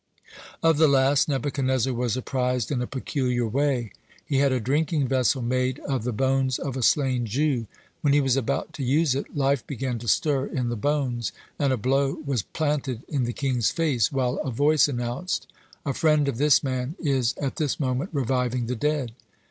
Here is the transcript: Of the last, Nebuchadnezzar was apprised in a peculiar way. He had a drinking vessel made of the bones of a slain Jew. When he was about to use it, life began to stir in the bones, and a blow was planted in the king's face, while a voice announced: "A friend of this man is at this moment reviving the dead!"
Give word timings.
Of 0.63 0.77
the 0.79 0.87
last, 0.87 1.29
Nebuchadnezzar 1.29 1.93
was 1.93 2.17
apprised 2.17 2.71
in 2.71 2.81
a 2.81 2.87
peculiar 2.87 3.47
way. 3.47 3.91
He 4.25 4.37
had 4.39 4.51
a 4.51 4.59
drinking 4.59 5.07
vessel 5.07 5.43
made 5.43 5.77
of 5.81 6.05
the 6.05 6.11
bones 6.11 6.57
of 6.57 6.75
a 6.75 6.81
slain 6.81 7.27
Jew. 7.27 7.67
When 8.01 8.11
he 8.11 8.19
was 8.19 8.35
about 8.35 8.73
to 8.73 8.83
use 8.83 9.13
it, 9.13 9.37
life 9.37 9.61
began 9.67 9.99
to 9.99 10.07
stir 10.07 10.47
in 10.47 10.69
the 10.69 10.75
bones, 10.75 11.31
and 11.59 11.71
a 11.71 11.77
blow 11.77 12.13
was 12.25 12.41
planted 12.41 13.03
in 13.09 13.25
the 13.25 13.31
king's 13.31 13.69
face, 13.69 14.11
while 14.11 14.37
a 14.39 14.49
voice 14.49 14.87
announced: 14.87 15.45
"A 15.85 15.93
friend 15.93 16.27
of 16.27 16.39
this 16.39 16.63
man 16.63 16.95
is 16.99 17.35
at 17.37 17.57
this 17.57 17.79
moment 17.79 18.09
reviving 18.11 18.65
the 18.65 18.75
dead!" 18.75 19.11